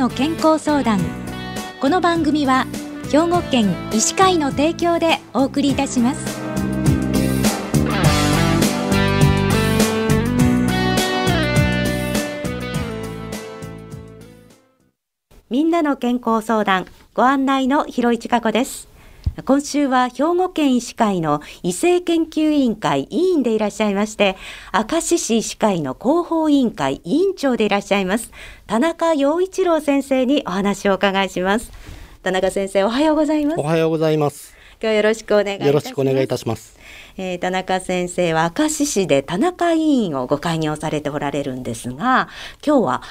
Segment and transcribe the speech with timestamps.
[0.00, 0.98] の健康相談。
[1.78, 2.64] この番組は
[3.12, 6.40] 兵庫県医師会の提供でお送りいたします。
[15.50, 18.89] みんなの健康相談ご案内の広市加子です。
[19.44, 24.36] 今週は兵庫県医師会の医政研究委員会委員でいらっしゃいまして
[24.72, 28.32] 明石市医師会の広報委員会委員長でいらっしゃいます
[28.66, 31.72] 田中陽一郎先生にお話をお伺いします。
[32.22, 33.60] 田中先生おはようございます。
[33.60, 34.60] おはようございます。
[34.82, 36.79] 今日よろしくお願いよろしくお願いいたします
[37.16, 42.28] えー、田中先生は明石市で田中委員をご開業されておられるんですが
[42.64, 43.02] 今日は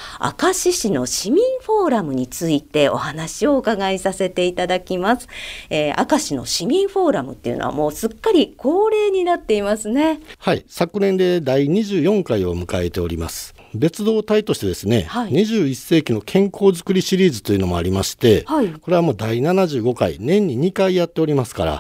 [0.42, 5.28] 明石市の市民フォーラムについてお話をお伺いさせていただきます、
[5.70, 10.20] えー、明石の市民フォーラムっていうのはもうすっかり恒例になっていますね。
[10.38, 10.66] はい。
[10.68, 13.56] 昨年で第24回を迎えております。
[13.74, 21.78] 別動隊としてですね、はい、21世紀の健康づくりシリーズというのもありまして、はい、これはもう第75回年に2回やっておりますから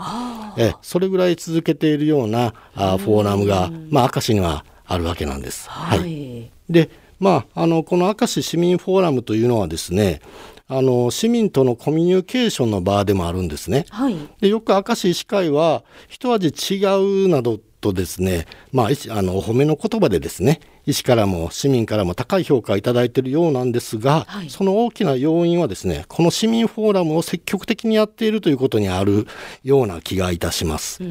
[0.59, 5.69] えそれぐらい続けているようなあフォーラムが、まあ、明石にはあるわけなんです。
[5.69, 10.21] はい、はい、でまあ、あのこの明石市民フォーラムというのはですね
[10.69, 13.85] あの市民とのコミュニケーションの場でもあるんですね。
[13.89, 16.85] はい、でよく明石医師会は一味違
[17.25, 29.27] うなどとですね、まあ、あのお褒めの言葉でですね医師からも市民からも高い評価をいただいているようなんですが、はい、その大きな要因はですねこの市民フォーラムを積極的にやっているということにある
[29.63, 31.03] ような気がいたします。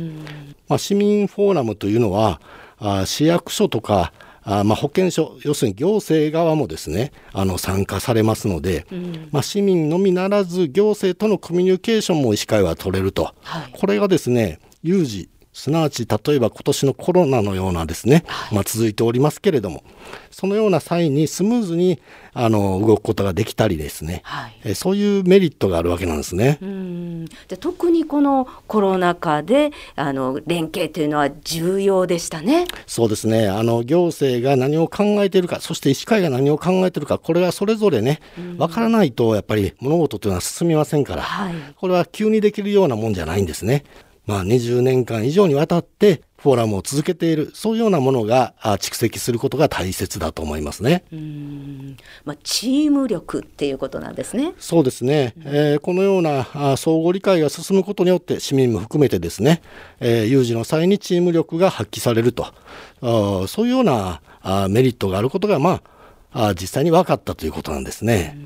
[0.69, 2.41] まあ、市民フォーラムというのは
[2.79, 4.13] あ市役所とか
[4.51, 19.83] あまあ、保健所要するに行政側もですねあの参加されますので、うん、まあ、市民のみならず行政とのコミュニケーションも医師会は取れると、はい、これがですね有事すなわち例えば今年のコロナのようなですね、まあ、続いておりますけれども
[20.31, 22.01] そのような際にスムーズに
[22.33, 26.59] あの動くことができたりですね、はい、えそういうメリットがあるわけなんですね。
[26.63, 27.25] うん。
[27.49, 32.67] で特にこのコロナ禍であの連携というのは重要でしたね。
[32.87, 33.49] そうですね。
[33.49, 38.21] あの行政が何を考えているかそして医師会が何を考えているかこれはそれぞれね
[38.57, 43.83] 分からないとやっぱり物事というのは進みませんから、はい、これは急にできるようなもんじゃないんですね。
[44.29, 51.03] まあ、20年間以上にわたってフォーラムを続けているそういうようなものが蓄積することが大切だと思いますね。
[51.11, 51.97] うん
[52.27, 54.53] まあ、チーム力っていうことなんですね。
[54.59, 59.63] そうですね、えー、このようなあ相互理解が進むことによって市民も含めてですね、
[59.99, 62.47] えー、有事の際にチーム力が発揮されると
[63.01, 65.81] あそういうようなあメリットがあることが、ま
[66.33, 68.37] あ、あ実際に分かったということなんですね。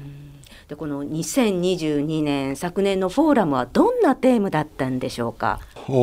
[0.69, 5.61] でこの2022年昨年のフォーラムはどんなテーマだったんでしょうか？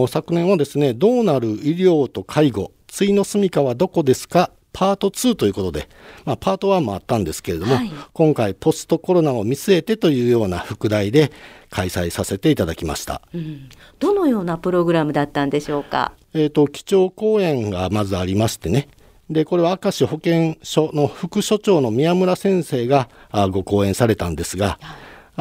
[0.07, 5.90] 昨年はですねどうなる医療と介護対の住処はどこですかパート2ということで、
[6.25, 11.31] まあ、パート1もあったんですけれども、はい、今回ポストコロナを見据えてというような副題で
[11.69, 13.69] 開催させていただきました、うん、
[14.00, 16.13] どのようなプログラムだったんでしょうか？
[16.34, 18.89] えっ、ー、と基調講演がまずありましてね。
[19.29, 23.09] で、これは明石保健所の副所長の宮村先生が
[23.51, 24.79] ご講演されたんですが、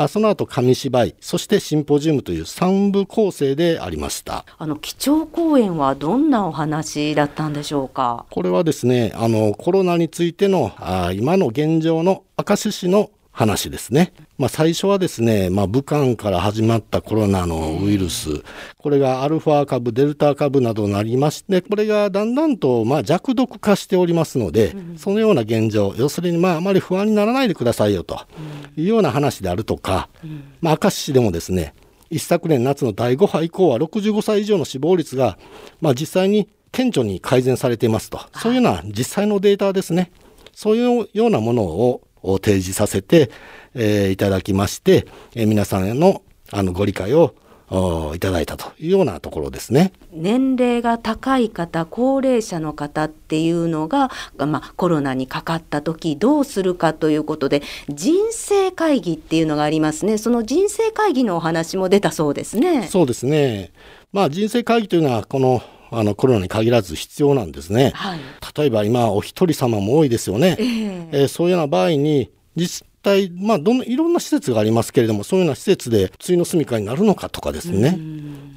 [0.01, 4.45] あその後紙芝居そしてシンポジウムという3部構成でありました。
[4.57, 8.25] あの基調講演はどんなお話だったんでしょうか？
[8.31, 14.13] これはですねあのコロナについてのあ今の現状の明石市の話ですね。
[14.37, 18.43] まあ、最初はですね、まあ、武漢から始まったコロナのウイルス、
[18.79, 28.19] これがアルファ株、デルタ株などになりまして、これがだんだんとまあ弱毒化しておりますので、そのような現状、要するにまああまり不安にならないでくださいよと
[28.77, 30.09] いうような話であるとか、
[30.61, 31.75] まあ、明石市でもですね、
[32.11, 35.39] 一昨年夏の第5波以降は65歳以上の死亡率が、
[35.81, 40.11] まあ、実際に顕著に改善されていますと、そういうような実際のデータですね、
[40.53, 43.31] そういうようなものをを提示させて、
[43.75, 47.35] えー、いただきまして、えー、皆さんのあのご理解を
[48.15, 49.93] いただいたというようなところですね。
[50.11, 60.17] 年齢が高い方高齢者の方っていうのが、まあ、コロナにかかった時どうするかということで人生会議っていうのがありますね。
[60.17, 62.89] その人生会議のお話も出たそうですね。
[62.89, 63.71] そうですね。
[64.13, 65.61] まあ人生会議というのはこの
[65.91, 68.21] あのコロナに限らず必要なんですね、はい、
[68.57, 77.99] 例えば今お一人様も多いですよね、えー、えー、そういうような場合に実際まあどのいろんな施設がありますけれどもそういうような施設でついの住みかになるのかとかですね。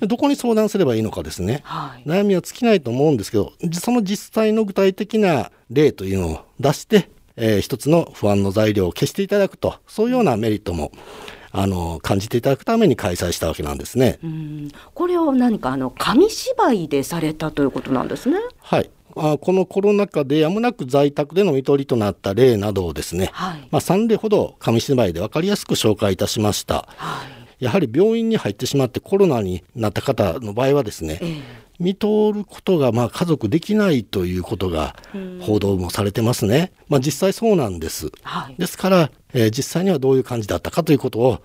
[0.02, 10.92] どこに相談すればいいのかですね、はい、悩みは尽きないと思うんですけどその実際の具体的な例というのを出して、えー、一つの不安の材料を消していただくとそういうようなメリットも
[11.52, 14.20] あの感じていただくために開催したわけなんですね。
[14.94, 18.40] これを何かあの紙芝居でされたということなんですね。
[18.60, 18.90] はい。
[19.16, 26.88] あこのコロナ禍でやむなく在宅での看取りとなった例などをですね、はい、まあ、3例ほど紙芝居で分かりやすく紹介いたしました。
[26.96, 27.24] は
[27.60, 34.96] い、やはり病院に入ってしまってコロナになった方の場合はですね、えー見通ることがまあ家族できないということが
[35.42, 36.72] 報道もされてますね。
[36.88, 38.12] まあ、実際そうなんです。
[38.22, 41.42] はい、ですから、えー、実際にはどういう感じだったかということを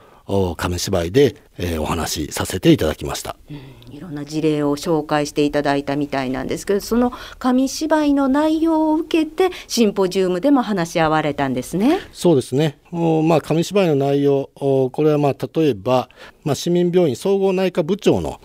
[0.56, 12.00] 紙芝居で、えー、お話しさせていただきました、うん、いろんな事例を紹介していただいたみたいなんですけどその紙芝居の内容を受けてシンポジウムでも話し合われたんですね。
[12.12, 12.79] そうですね。
[12.91, 16.09] まあ、紙芝居の内容これはまあ例えば、
[16.44, 18.41] まあ、市民病院総合内科部長の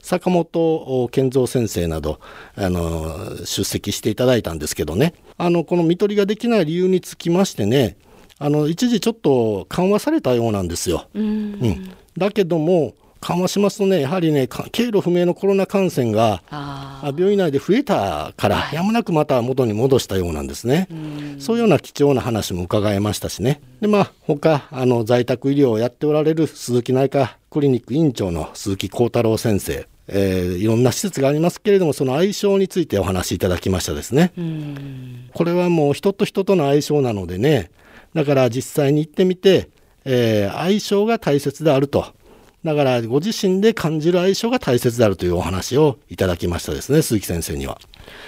[0.00, 2.20] 坂本健三先生など
[2.54, 5.14] あの出席していただいたんですけどね。
[5.36, 7.96] あのこの看取りができない理由につきましてね
[8.38, 11.06] あの一時ちょっと緩和されたようなんですよ。
[11.14, 11.26] うん、う
[11.68, 16.42] ん、だけども緩和しますとねやはりね経路不明のコロナ感染が
[17.16, 20.86] 病院内で増えたからやむなくまた元に戻したようなんですね、
[21.38, 23.60] そういうような貴重な話も伺えましたしね。
[23.80, 34.32] でまあ他あの在宅医療をやっておられる鈴木内科クリニック院長の鈴木幸太郎先生えー、いろんな施設がありますけれどもその相性についてお話しいただきましたですね。
[35.34, 37.70] これはもう人と人との相性なのでね
[38.14, 39.68] だから実際に行ってみて、
[40.04, 42.06] えー、相性が大切であると。
[42.64, 47.80] だからご自身で感じる相性が大切であるというお話をいただきましたですね鈴木先生には。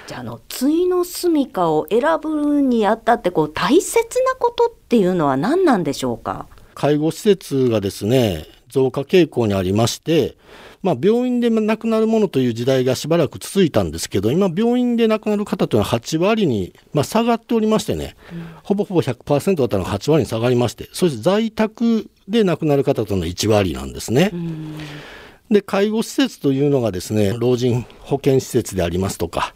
[0.06, 6.46] じゃあの対の住処を選ぶにあたってこう大切なことっていうのは何なんでしょうか？
[6.74, 10.36] 介護施設がですね増加傾向にありまして
[10.82, 24.30] まあ、病院で亡くなるものという時代がしばらく続いたんですけど、今、病院で亡くなる方というのは8割に、まあ、下がっておりましてね、うん、ほぼほぼ100%だったのが8割に下がりまして、そして在宅で亡くなる方というのは1割なんですね。
[24.32, 24.78] うん。
[25.50, 29.54] で介護施設というのがですね老人保健施設でありますとか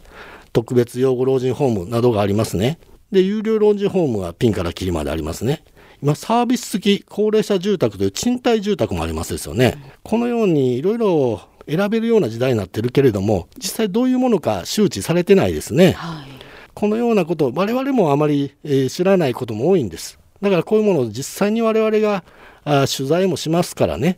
[0.51, 2.79] 特別養護老人ホームなどがありますね。
[3.11, 5.63] で有料老人ホームはピンからキリまでありますね
[6.03, 9.95] 今サービス付き高齢者住宅という賃貸住宅もありますですよね。
[10.03, 15.93] このようにいろいろ選べるような時代になってるけれども実際どういうものか周知されてないですね。
[15.93, 16.27] はい、
[16.73, 20.19] このようなこと我々もあまり、えー、知らないことも多いんです。
[20.41, 22.25] だからこういうものを実際に我々が
[22.65, 24.17] あ取材もしますからね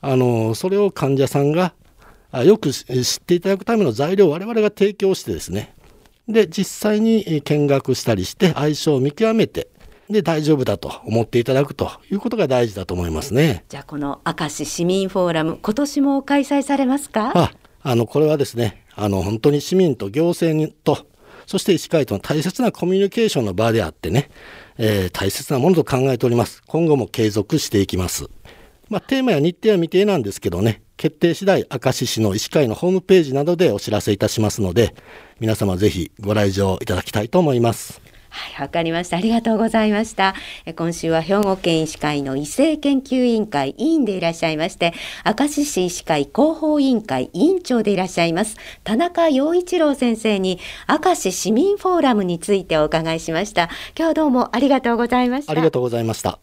[0.00, 1.74] あのそれを患者さんが
[2.32, 5.74] あよく知っていただくための材料を我々が提供してですね
[6.28, 9.68] で実際に見学したりして相性を見極めて
[10.10, 13.64] で大丈夫だと思っていただくということが大事だと思いますね。
[13.68, 17.32] じゃあこの明石市民フォーラム今年も開催されますか？
[17.34, 21.06] あ、あのこれはですね、あの本当に市民と行政と
[21.46, 24.30] そして医師会との大切なコミュニケーションの場であってね、
[24.78, 26.62] えー、大切なものと考えております。
[26.66, 28.28] 今後も継続していきます。
[28.88, 34.94] まあ、テーマや日程は未定なんですけどね、決定次第、明石市の医師会のホームページなどでお知らせいたしますので、
[35.40, 38.00] 皆様ぜひご来場いただきたいと思います。
[38.36, 39.16] はい、わかりました。
[39.16, 40.34] ありがとうございました。
[40.76, 44.92] 今週は兵庫県医師会の医政研究委員会委員でいらっしゃいまして、
[45.24, 53.70] 明石市医師会広報委員会委員長でいらっしゃいます、田中陽一郎先生に、明石市民フォーラムについてお伺いしました。
[53.98, 55.52] 今日どうもありがとうございました。
[55.52, 56.38] ありがとうございました。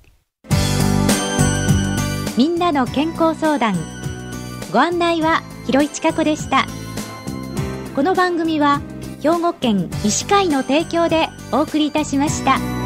[2.35, 3.75] みんなの健康相談。
[4.71, 6.65] ご案内は、広市千子でした。
[7.95, 8.81] この番組は、
[9.23, 12.82] 兵庫県医師会の提供でお送りいたしました。